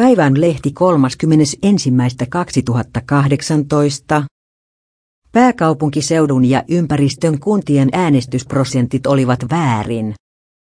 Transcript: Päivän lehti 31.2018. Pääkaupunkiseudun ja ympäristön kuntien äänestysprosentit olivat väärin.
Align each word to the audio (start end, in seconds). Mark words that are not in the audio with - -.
Päivän 0.00 0.40
lehti 0.40 0.74
31.2018. 0.80 0.84
Pääkaupunkiseudun 5.32 6.44
ja 6.44 6.62
ympäristön 6.68 7.40
kuntien 7.40 7.88
äänestysprosentit 7.92 9.06
olivat 9.06 9.38
väärin. 9.50 10.14